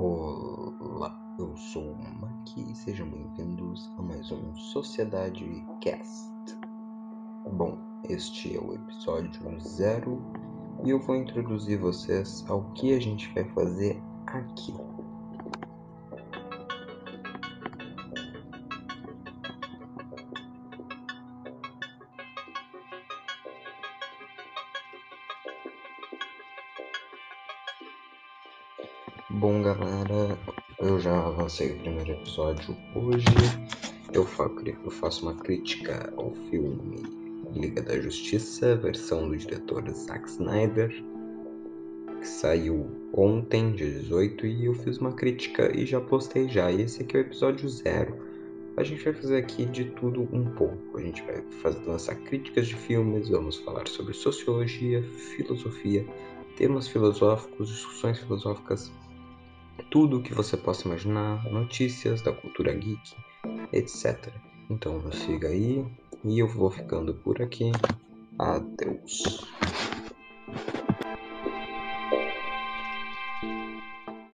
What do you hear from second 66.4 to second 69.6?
vou ficando por aqui. Adeus.